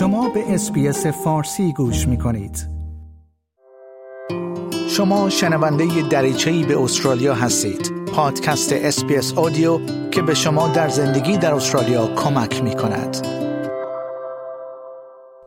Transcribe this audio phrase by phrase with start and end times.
[0.00, 2.68] شما به SBS فارسی گوش می کنید.
[4.88, 7.92] شما شنونده دریچه‌ای به استرالیا هستید.
[8.12, 13.26] پادکست SBS Audio که به شما در زندگی در استرالیا کمک می کند.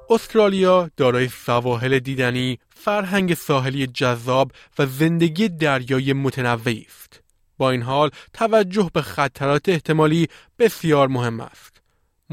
[0.09, 7.21] استرالیا دارای سواحل دیدنی، فرهنگ ساحلی جذاب و زندگی دریایی متنوعی است.
[7.57, 10.27] با این حال توجه به خطرات احتمالی
[10.59, 11.72] بسیار مهم است.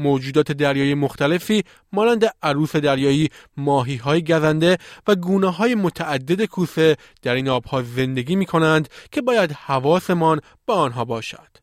[0.01, 7.35] موجودات دریایی مختلفی مانند عروس دریایی، ماهی های گزنده و گونه های متعدد کوسه در
[7.35, 11.61] این آبها زندگی می کنند که باید حواسمان به آنها باشد.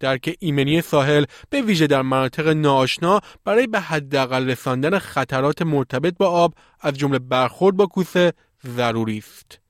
[0.00, 6.28] درک ایمنی ساحل به ویژه در مناطق ناآشنا برای به حداقل رساندن خطرات مرتبط با
[6.28, 8.32] آب از جمله برخورد با کوسه
[8.66, 9.60] ضروری است.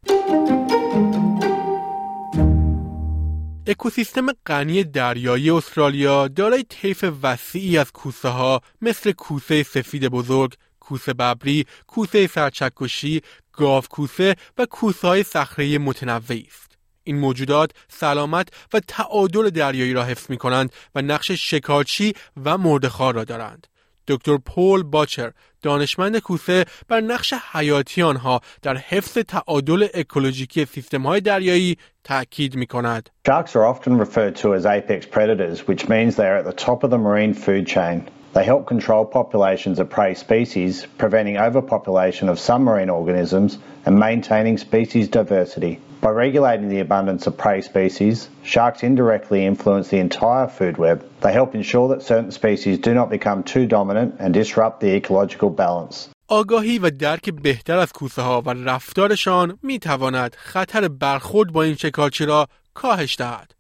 [3.69, 11.13] اکوسیستم غنی دریایی استرالیا دارای طیف وسیعی از کوسه ها مثل کوسه سفید بزرگ، کوسه
[11.13, 16.79] ببری، کوسه سرچکشی، گاو کوسه و کوسه های صخره متنوعی است.
[17.05, 23.15] این موجودات سلامت و تعادل دریایی را حفظ می کنند و نقش شکارچی و مردخار
[23.15, 23.67] را دارند.
[24.09, 31.21] دکتر پول باچر دانشمند کوسه بر نقش حیاتی آنها در حفظ تعادل اکولوژیکی سیستم های
[31.21, 33.11] دریایی تاکید می کند.
[33.29, 36.85] Sharks are often referred to as apex predators, which means they are at the top
[36.85, 38.09] of the marine food chain.
[38.36, 44.58] They help control populations of prey species, preventing overpopulation of some marine organisms and maintaining
[44.58, 45.80] species diversity.
[46.02, 50.98] By regulating the abundance of prey species, sharks indirectly influence the entire food web.
[51.22, 55.50] They help ensure that certain species do not become too dominant and disrupt the ecological
[55.50, 56.10] balance.
[56.28, 61.76] آگاهی و درک بهتر از کوسه ها و رفتارشان می تواند خطر برخورد با این
[61.76, 63.55] شکارچی را کاهش دهد.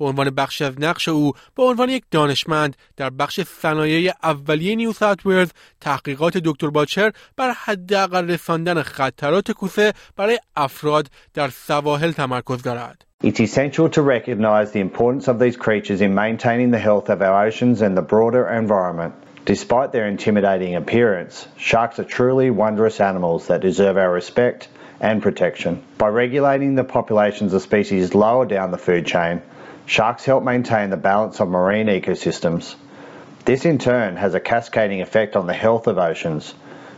[0.00, 4.92] به عنوان بخشی از نقش او به عنوان یک دانشمند در بخش صنایع اولیه نیو
[4.92, 12.62] ساوت ولز تحقیقات دکتر باچر بر حداقل رساندن خطرات کوسه برای افراد در سواحل تمرکز
[12.62, 13.04] دارد.
[13.22, 17.46] It's essential to recognize the importance of these creatures in maintaining the health of our
[17.46, 19.12] oceans and the broader environment.
[19.44, 24.60] Despite their intimidating appearance, sharks are truly wondrous animals that deserve our respect
[24.99, 25.83] and protection.
[25.97, 29.41] By regulating the populations of species lower down the food chain,
[29.85, 32.75] Sharks help maintain the balance of marine ecosystems.
[33.45, 36.55] This in turn has a cascading effect on the health of oceans,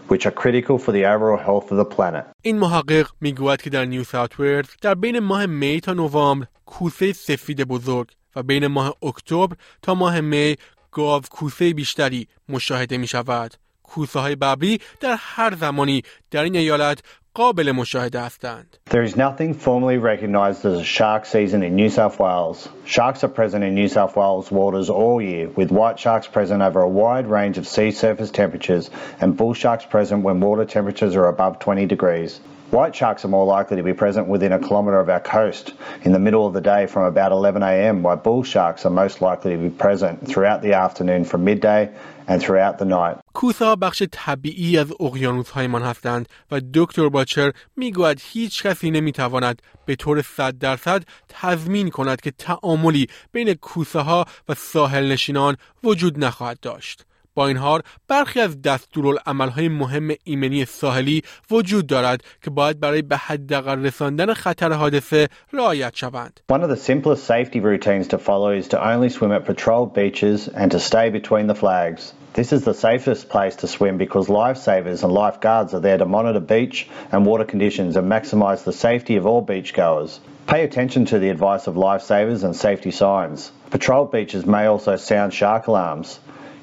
[0.07, 2.25] which are critical for the overall health of the planet.
[2.41, 7.13] این محقق میگوید که در نیو ساوت ولز در بین ماه می تا نوامبر کوسه
[7.13, 10.55] سفید بزرگ و بین ماه اکتبر تا ماه می
[10.91, 13.53] گاو کوسه بیشتری مشاهده می شود.
[13.83, 16.99] کوسه های ببری در هر زمانی در این ایالت
[17.37, 18.77] قابل مشاهده هستند.
[18.89, 22.67] There is nothing formally recognized as a shark season in New South Wales.
[22.85, 26.79] Sharks are present in New South Wales waters all year, with white sharks present over
[26.81, 28.89] a wide range of sea surface temperatures
[29.21, 32.39] and bull sharks present when water temperatures are above 20 degrees.
[32.78, 35.74] White sharks are more likely to be present within a kilometre of our coast
[36.06, 39.50] in the middle of the day from about 11am, while bull sharks are most likely
[39.56, 41.90] to be present throughout the afternoon from midday
[42.28, 43.16] and throughout the night.
[43.34, 49.96] کوسه بخش طبیعی از اقیانوس هایمان هستند و دکتر باچر می‌گوید هیچ کسی نمی‌تواند به
[49.96, 56.60] طور صد درصد تضمین کند که تعاملی بین کوسه ها و ساحل نشینان وجود نخواهد
[56.60, 57.04] داشت.
[57.37, 61.21] با این حال برخی از دستورالعملهای مهم ایمنی ساحلی
[61.51, 66.39] وجود دارد که باید برای به حداقل رساندن خطر حادثه رعایت شوند.
[66.51, 70.47] One of the simplest safety routines to follow is to only swim at patrolled beaches
[70.47, 72.13] and to stay between the flags.
[72.33, 76.43] This is the safest place to swim because lifesavers and lifeguards are there to monitor
[76.55, 76.77] beach
[77.11, 80.11] and water conditions and maximize the safety of all beachgoers.
[80.47, 83.51] Pay attention to the advice of lifesavers and safety signs.
[83.69, 86.19] Patrolled beaches may also sound shark alarms.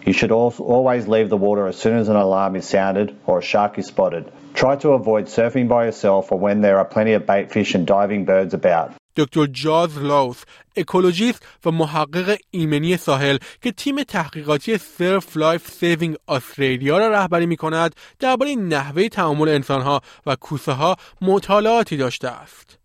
[0.10, 3.44] You should always leave the water as soon as an alarm is sounded or a
[3.44, 4.24] shark is spotted.
[4.56, 7.86] Try to avoid surfing by yourself or when there are plenty of bait fish and
[7.86, 8.92] diving birds about.
[9.16, 10.44] دکتر جاز لاوث
[10.78, 17.58] اکولوژیست و محقق ایمنی ساحل که تیم تحقیقاتی سرف لایف سیوینگ استرالیا را رهبری می
[17.58, 22.79] کند درباره نحوه تعامل انسانها و کوسه ها مطالعاتی داشته است.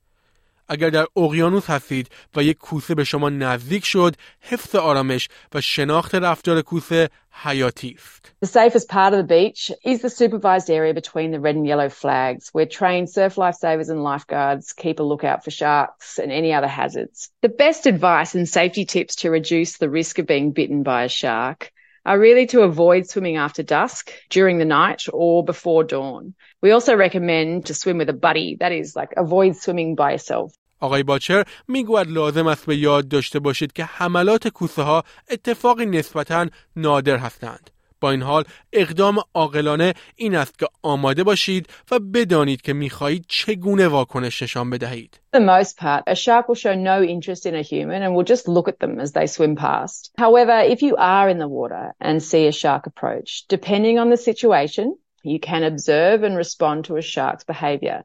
[0.70, 6.16] اگر در اقیانوس هستید و یک کوسه به شما نزدیک شد حفظ آرامش و شناخت
[6.16, 11.32] رفتار کوسه حیاتی است The safest part of the beach is the supervised area between
[11.32, 15.52] the red and yellow flags, where trained surf lifesavers and lifeguards keep a lookout for
[15.52, 17.30] sharks and any other hazards.
[17.42, 21.10] The best advice and safety tips to reduce the risk of being bitten by a
[21.22, 21.72] shark
[22.05, 26.35] Are really to avoid swimming after dusk, during the night, or before dawn.
[26.63, 30.53] We also recommend to swim with a buddy, that is, like avoid swimming by yourself.
[30.81, 36.47] آقای باچر می‌گوید لازم است به یاد داشته باشید که حملات کوسه ها اتفاقی نسبتا
[36.77, 37.71] نادر هستند.
[38.05, 43.89] با این حال اقدام عاقلانه این است که آماده باشید و بدانید که می‌خواهید چگونه
[43.89, 45.21] واکنش نشان بدهید.
[45.37, 48.47] The most part, a shark will show no interest in a human and will just
[48.49, 50.13] look at them as they swim past.
[50.19, 54.25] However, if you are in the water and see a shark approach, depending on the
[54.31, 54.87] situation,
[55.33, 57.99] you can observe and respond to a shark's behavior.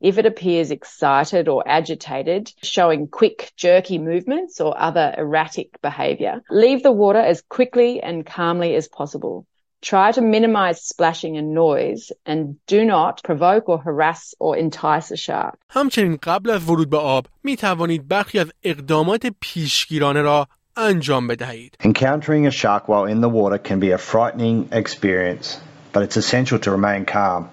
[0.00, 6.82] If it appears excited or agitated, showing quick, jerky movements or other erratic behavior, leave
[6.82, 9.46] the water as quickly and calmly as possible.
[9.82, 15.16] Try to minimize splashing and noise and do not provoke or harass or entice a
[15.16, 15.58] shark.
[15.70, 21.76] همچنین قبل از ورود به آب می توانید برخی از اقدامات پیشگیرانه را انجام بدهید.
[21.82, 25.58] Encountering a shark while in the water can be a frightening experience,
[25.92, 27.48] but it's essential to remain calm.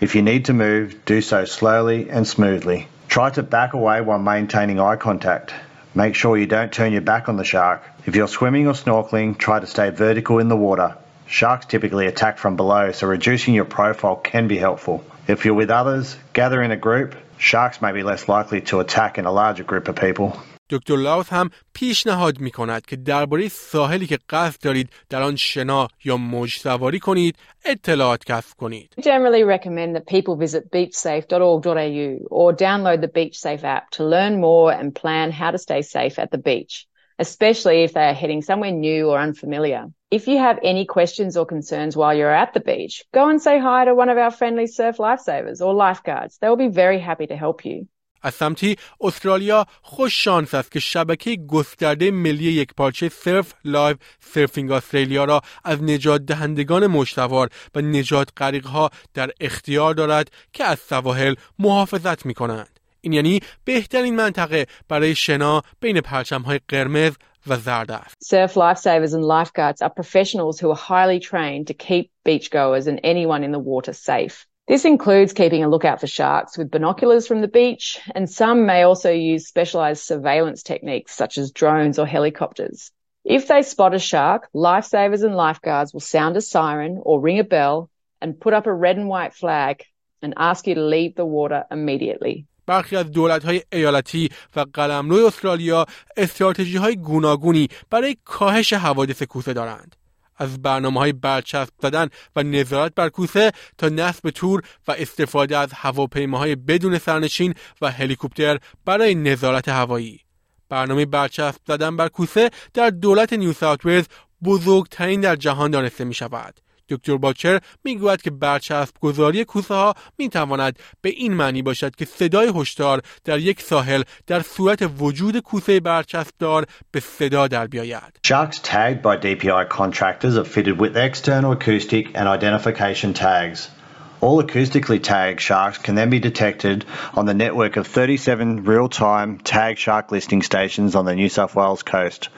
[0.00, 2.86] if you need to move, do so slowly and smoothly.
[3.08, 5.52] Try to back away while maintaining eye contact.
[5.92, 7.82] Make sure you don't turn your back on the shark.
[8.06, 10.96] If you're swimming or snorkeling, try to stay vertical in the water.
[11.26, 15.04] Sharks typically attack from below, so reducing your profile can be helpful.
[15.26, 17.16] If you're with others, gather in a group.
[17.36, 20.38] Sharks may be less likely to attack in a larger group of people.
[20.69, 25.87] دکتر لاوس هم پیشنهاد می کند که درباره ساحلی که قصد دارید در آن شنا
[26.05, 27.35] یا موج سواری کنید
[27.65, 28.95] اطلاعات کسب کنید.
[28.97, 34.71] We generally recommend that people visit beachsafe.org.au or download the BeachSafe app to learn more
[34.79, 36.87] and plan how to stay safe at the beach,
[37.19, 39.83] especially if they are heading somewhere new or unfamiliar.
[40.17, 43.55] If you have any questions or concerns while you're at the beach, go and say
[43.59, 46.37] hi to one of our friendly surf lifesavers or lifeguards.
[46.37, 47.87] They will be very happy to help you.
[48.22, 54.72] از سمتی استرالیا خوش شانس است که شبکه گسترده ملی یک پارچه Surf Life Saving
[54.72, 60.78] استرالیا را از نجات دهندگان موج‌سوار و نجات غریق ها در اختیار دارد که از
[60.78, 62.80] سواحل محافظت می کنند.
[63.00, 67.12] این یعنی بهترین منطقه برای شنا بین پرچم های قرمز
[67.46, 68.16] و زرد است.
[68.24, 73.44] Surf lifesavers and lifeguards are professionals who are highly trained to keep beachgoers and anyone
[73.44, 74.47] in the water safe.
[74.67, 78.83] This includes keeping a lookout for sharks with binoculars from the beach, and some may
[78.83, 82.91] also use specialized surveillance techniques such as drones or helicopters.
[83.25, 87.43] If they spot a shark, lifesavers and lifeguards will sound a siren or ring a
[87.43, 87.89] bell
[88.21, 89.83] and put up a red and white flag
[90.21, 92.45] and ask you to leave the water immediately.
[92.65, 95.85] برخی از دولت‌های ایالتی و قلمرو استرالیا
[96.17, 99.95] استراتژی های گوناگونی برای کاهش حوادث کوسه دارند.
[100.38, 105.72] از برنامه های برچسب زدن و نظارت بر کوسه تا نصب تور و استفاده از
[105.74, 110.20] هواپیماهای بدون سرنشین و هلیکوپتر برای نظارت هوایی.
[110.68, 114.08] برنامه برچسب زدن بر کوسه در دولت نیو ساوت
[114.44, 120.28] بزرگترین در جهان دانسته می شود دکتر باکر می‌گوید که برچسب گذاری کوسه ها می
[120.28, 125.80] تواند به این معنی باشد که صدای هشدار در یک ساحل در صورت وجود کوسه
[125.80, 128.20] برچسب دار به صدا در بیاید.
[128.26, 133.77] Sharks tagged by DPI contractors are fitted with external acoustic and identification tags.
[134.21, 139.77] All acoustically tagged sharks can then be detected on the network of 37 real-time tag
[139.77, 142.29] shark listing stations on the New South Wales coast.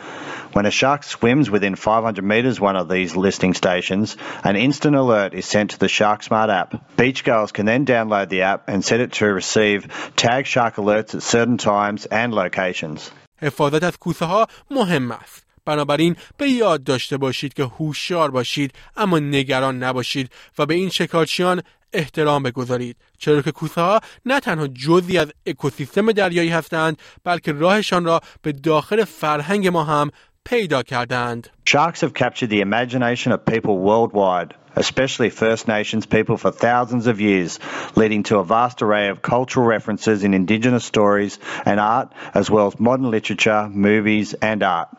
[0.53, 5.36] When a shark swims within 500 metres one of these listing stations, an instant alert
[5.36, 6.95] is sent to the Shark Smart app.
[6.97, 11.21] Beachgoers can then download the app and set it to receive tag shark alerts at
[11.21, 13.12] certain times and locations.
[13.42, 15.45] حفاظت از کوسه ها مهم است.
[15.64, 21.62] بنابراین به یاد داشته باشید که هوشیار باشید اما نگران نباشید و به این شکارچیان
[21.93, 28.05] احترام بگذارید چرا که کوسه ها نه تنها جزی از اکوسیستم دریایی هستند بلکه راهشان
[28.05, 30.10] را به داخل فرهنگ ما هم
[30.44, 31.48] پیدا کردند.
[31.67, 37.21] Sharks have captured the imagination of people worldwide, especially First Nations people for thousands of
[37.21, 37.59] years,
[37.95, 42.68] leading to a vast array of cultural references in Indigenous stories and art, as well
[42.68, 44.90] as modern literature, movies, and art.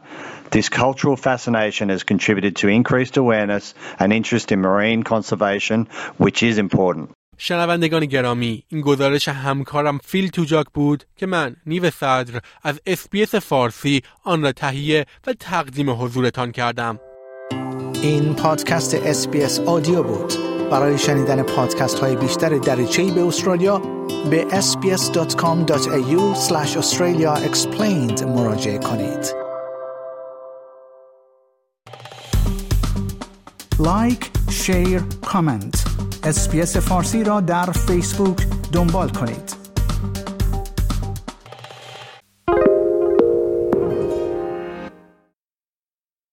[0.51, 5.89] This cultural fascination has contributed to increased awareness and interest in marine conservation,
[6.19, 7.11] which is important.
[7.39, 14.03] شنوندگان گرامی این گزارش همکارم فیل توجاک بود که من نیو صدر از اسپیس فارسی
[14.25, 17.01] آن را تهیه و تقدیم حضورتان کردم
[18.02, 20.34] این پادکست SBS Audio بود.
[20.72, 23.82] برای شنیدن پادکست های بیشتر دریچه‌ای به استرالیا
[24.30, 26.36] به sbs.com.au
[26.80, 29.36] australia explained مراجعه کنید.
[33.80, 35.84] like، share، comment
[36.24, 39.61] SBS فارسی را در فیسبوک دنبال کنید.